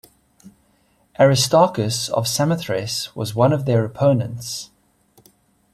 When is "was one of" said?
3.15-3.65